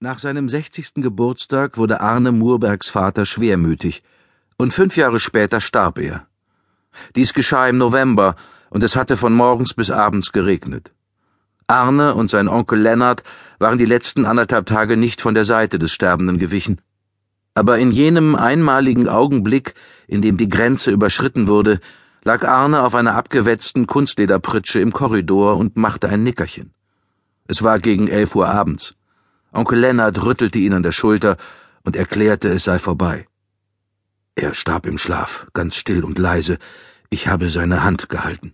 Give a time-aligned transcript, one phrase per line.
[0.00, 1.02] Nach seinem 60.
[1.02, 4.04] Geburtstag wurde Arne Murbergs Vater schwermütig,
[4.56, 6.28] und fünf Jahre später starb er.
[7.16, 8.36] Dies geschah im November,
[8.70, 10.92] und es hatte von morgens bis abends geregnet.
[11.66, 13.24] Arne und sein Onkel Lennart
[13.58, 16.80] waren die letzten anderthalb Tage nicht von der Seite des Sterbenden gewichen.
[17.54, 19.74] Aber in jenem einmaligen Augenblick,
[20.06, 21.80] in dem die Grenze überschritten wurde,
[22.22, 26.72] lag Arne auf einer abgewetzten Kunstlederpritsche im Korridor und machte ein Nickerchen.
[27.48, 28.94] Es war gegen elf Uhr abends.
[29.52, 31.36] Onkel Lennart rüttelte ihn an der Schulter
[31.82, 33.26] und erklärte, es sei vorbei.
[34.34, 36.58] Er starb im Schlaf, ganz still und leise.
[37.10, 38.52] Ich habe seine Hand gehalten.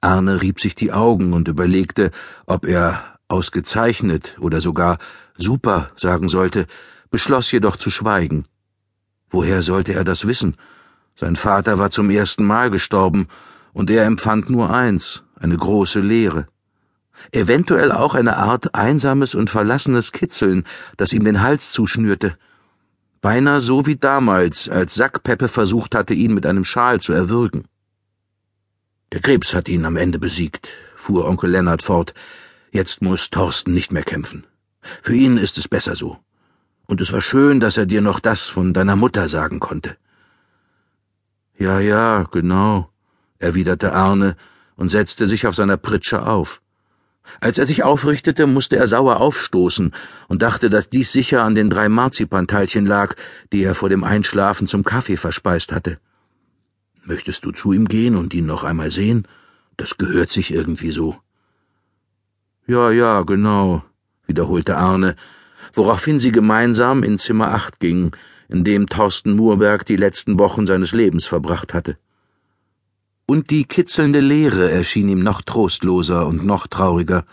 [0.00, 2.10] Arne rieb sich die Augen und überlegte,
[2.46, 4.98] ob er ausgezeichnet oder sogar
[5.36, 6.66] super sagen sollte,
[7.10, 8.44] beschloss jedoch zu schweigen.
[9.30, 10.56] Woher sollte er das wissen?
[11.14, 13.28] Sein Vater war zum ersten Mal gestorben,
[13.72, 16.46] und er empfand nur eins, eine große Leere
[17.32, 20.64] eventuell auch eine Art einsames und verlassenes Kitzeln,
[20.96, 22.36] das ihm den Hals zuschnürte.
[23.20, 27.64] Beinahe so wie damals, als Sackpeppe versucht hatte, ihn mit einem Schal zu erwürgen.
[29.12, 32.14] Der Krebs hat ihn am Ende besiegt, fuhr Onkel Lennart fort.
[32.70, 34.46] Jetzt muss Thorsten nicht mehr kämpfen.
[35.02, 36.18] Für ihn ist es besser so.
[36.86, 39.96] Und es war schön, dass er dir noch das von deiner Mutter sagen konnte.
[41.58, 42.90] Ja, ja, genau,
[43.38, 44.36] erwiderte Arne
[44.76, 46.60] und setzte sich auf seiner Pritsche auf.
[47.40, 49.92] Als er sich aufrichtete, musste er sauer aufstoßen
[50.28, 53.14] und dachte, dass dies sicher an den drei Marzipanteilchen lag,
[53.52, 55.98] die er vor dem Einschlafen zum Kaffee verspeist hatte.
[57.04, 59.28] Möchtest du zu ihm gehen und ihn noch einmal sehen?
[59.76, 61.16] Das gehört sich irgendwie so.
[62.66, 63.84] Ja, ja, genau,
[64.26, 65.14] wiederholte Arne,
[65.72, 68.10] woraufhin sie gemeinsam in Zimmer acht gingen,
[68.48, 71.96] in dem Thorsten Murberg die letzten Wochen seines Lebens verbracht hatte
[73.26, 77.24] und die kitzelnde Leere erschien ihm noch trostloser und noch trauriger,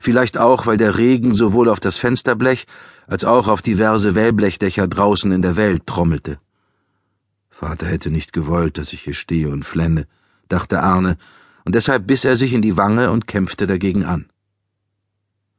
[0.00, 2.66] vielleicht auch, weil der Regen sowohl auf das Fensterblech
[3.06, 6.38] als auch auf diverse Wellblechdächer draußen in der Welt trommelte.
[7.48, 10.06] Vater hätte nicht gewollt, dass ich hier stehe und flenne,
[10.48, 11.16] dachte Arne,
[11.64, 14.26] und deshalb biss er sich in die Wange und kämpfte dagegen an.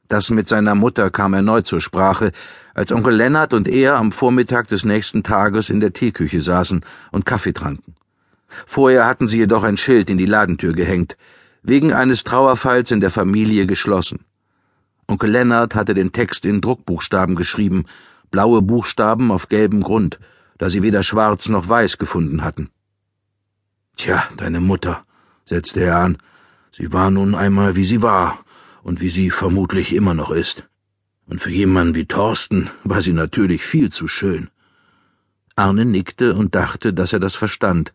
[0.08, 2.32] Das mit seiner Mutter kam erneut zur Sprache,
[2.74, 7.26] als Onkel Lennart und er am Vormittag des nächsten Tages in der Teeküche saßen und
[7.28, 7.96] Kaffee tranken.
[8.66, 11.18] Vorher hatten sie jedoch ein Schild in die Ladentür gehängt,
[11.62, 14.26] wegen eines Trauerfalls in der Familie geschlossen.
[15.08, 17.86] Onkel Lennart hatte den Text in Druckbuchstaben geschrieben,
[18.32, 20.20] blaue Buchstaben auf gelbem Grund,
[20.58, 22.70] da sie weder schwarz noch weiß gefunden hatten.
[23.98, 25.04] Tja, deine Mutter,
[25.46, 26.18] setzte er an,
[26.72, 28.40] sie war nun einmal wie sie war
[28.84, 30.64] und wie sie vermutlich immer noch ist.
[31.26, 34.50] Und für jemanden wie Thorsten war sie natürlich viel zu schön.
[35.56, 37.94] Arne nickte und dachte, dass er das verstand,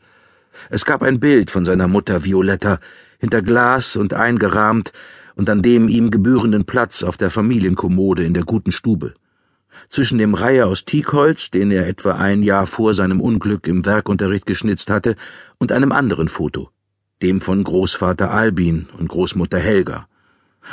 [0.70, 2.78] es gab ein Bild von seiner Mutter Violetta,
[3.19, 4.92] hinter Glas und eingerahmt
[5.34, 9.14] und an dem ihm gebührenden Platz auf der Familienkommode in der guten Stube.
[9.88, 14.47] Zwischen dem Reihe aus Teakholz, den er etwa ein Jahr vor seinem Unglück im Werkunterricht
[14.47, 15.16] geschnitzt hatte,
[15.59, 16.70] und einem anderen Foto,
[17.22, 20.06] dem von Großvater Albin und Großmutter Helga.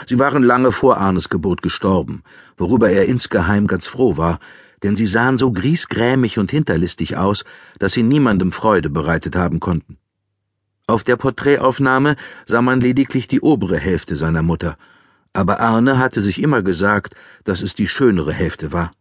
[0.06, 2.24] Sie waren lange vor Arnes Geburt gestorben,
[2.58, 4.40] worüber er insgeheim ganz froh war,
[4.84, 7.44] denn sie sahen so griesgrämig und hinterlistig aus,
[7.80, 9.98] dass sie niemandem Freude bereitet haben konnten.
[10.88, 12.16] Auf der Porträtaufnahme
[12.46, 14.78] sah man lediglich die obere Hälfte seiner Mutter,
[15.34, 18.92] aber Arne hatte sich immer gesagt, dass es die schönere Hälfte war.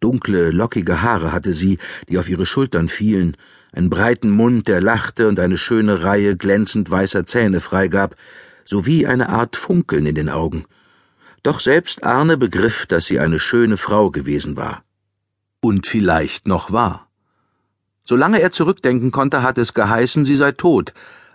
[0.00, 1.78] Dunkle, lockige Haare hatte sie,
[2.08, 3.36] die auf ihre Schultern fielen,
[3.72, 8.16] einen breiten Mund, der lachte und eine schöne Reihe glänzend weißer Zähne freigab,
[8.64, 10.64] sowie eine Art Funkeln in den Augen.
[11.42, 14.82] Doch selbst Arne begriff, dass sie eine schöne Frau gewesen war
[15.60, 17.06] und vielleicht noch war.
[18.04, 20.94] Solange er zurückdenken konnte, hatte es geheißen, sie sei tot,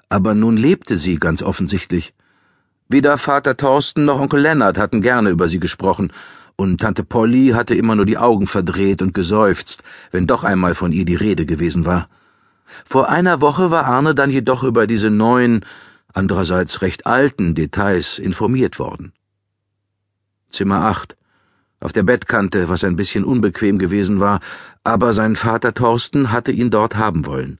[0.09, 2.13] aber nun lebte sie ganz offensichtlich.
[2.87, 6.11] Weder Vater Thorsten noch Onkel Lennart hatten gerne über sie gesprochen,
[6.57, 10.91] und Tante Polly hatte immer nur die Augen verdreht und geseufzt, wenn doch einmal von
[10.91, 12.07] ihr die Rede gewesen war.
[12.85, 15.65] Vor einer Woche war Arne dann jedoch über diese neuen,
[16.13, 19.11] andererseits recht alten Details informiert worden.
[20.49, 21.17] Zimmer 8
[21.85, 24.39] auf der Bettkante, was ein bisschen unbequem gewesen war,
[24.83, 27.59] aber sein Vater Thorsten hatte ihn dort haben wollen.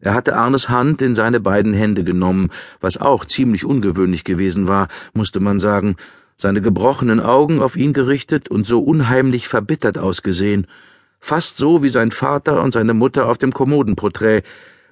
[0.00, 2.50] Er hatte Arnes Hand in seine beiden Hände genommen,
[2.80, 5.94] was auch ziemlich ungewöhnlich gewesen war, musste man sagen,
[6.36, 10.66] seine gebrochenen Augen auf ihn gerichtet und so unheimlich verbittert ausgesehen,
[11.20, 14.42] fast so wie sein Vater und seine Mutter auf dem Kommodenporträt,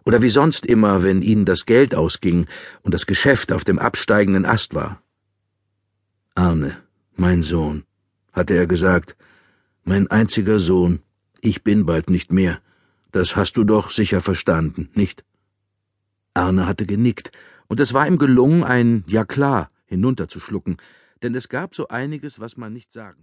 [0.06, 2.47] oder wie sonst immer, wenn ihnen das Geld ausging
[2.83, 5.03] und das Geschäft auf dem absteigenden Ast war.
[6.37, 6.77] Arne,
[7.17, 7.83] mein Sohn,
[8.32, 9.17] hatte er gesagt,
[9.85, 11.00] mein einziger Sohn,
[11.41, 12.61] ich bin bald nicht mehr.
[13.12, 15.25] Das hast du doch sicher verstanden, nicht?
[16.35, 17.32] Arne hatte genickt,
[17.67, 20.77] und es war ihm gelungen, ein Ja klar hinunterzuschlucken,
[21.23, 23.19] denn es gab so einiges, was man nicht sagen